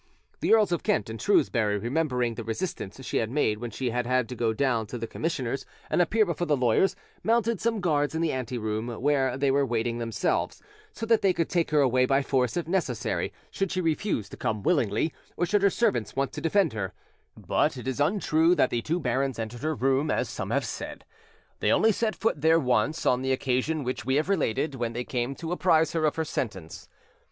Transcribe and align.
The 0.39 0.51
Earls 0.55 0.71
of 0.71 0.81
Kent 0.81 1.11
and 1.11 1.21
Shrewsbury, 1.21 1.77
remembering 1.77 2.33
the 2.33 2.43
resistance 2.43 2.99
she 3.05 3.17
had 3.17 3.29
made 3.29 3.59
when 3.59 3.69
she 3.69 3.91
had 3.91 4.07
had 4.07 4.27
to 4.29 4.35
go 4.35 4.51
down 4.51 4.87
to 4.87 4.97
the 4.97 5.05
commissioners 5.05 5.63
and 5.91 6.01
appear 6.01 6.25
before 6.25 6.47
the 6.47 6.57
lawyers, 6.57 6.95
mounted 7.23 7.61
some 7.61 7.81
guards 7.81 8.15
in 8.15 8.21
the 8.23 8.31
ante 8.31 8.57
room 8.57 8.87
where 8.87 9.37
they 9.37 9.51
were 9.51 9.63
waiting 9.63 9.99
themselves, 9.99 10.59
so 10.91 11.05
that 11.05 11.21
they 11.21 11.33
could 11.33 11.49
take 11.49 11.69
her 11.69 11.81
away 11.81 12.07
by 12.07 12.23
force 12.23 12.57
if 12.57 12.67
necessary, 12.67 13.31
should 13.51 13.71
she 13.71 13.79
refuse 13.79 14.27
to 14.29 14.37
come 14.37 14.63
willingly, 14.63 15.13
or 15.37 15.45
should 15.45 15.61
her 15.61 15.69
servants 15.69 16.15
want 16.15 16.33
to 16.33 16.41
defend 16.41 16.73
her; 16.73 16.93
but 17.37 17.77
it 17.77 17.87
is 17.87 17.99
untrue 17.99 18.55
that 18.55 18.71
the 18.71 18.81
two 18.81 18.99
barons 18.99 19.37
entered 19.37 19.61
her 19.61 19.75
room, 19.75 20.09
as 20.09 20.27
some 20.27 20.49
have 20.49 20.65
said. 20.65 21.05
They 21.59 21.71
only 21.71 21.91
set 21.91 22.15
foot 22.15 22.41
there 22.41 22.59
once, 22.59 23.05
on 23.05 23.21
the 23.21 23.31
occasion 23.33 23.83
which 23.83 24.03
we 24.03 24.15
have 24.15 24.29
related, 24.29 24.73
when 24.73 24.93
they 24.93 25.03
came 25.03 25.35
to 25.35 25.51
apprise 25.51 25.91
her 25.93 26.05
of 26.05 26.15
her 26.15 26.25
sentence. 26.25 26.89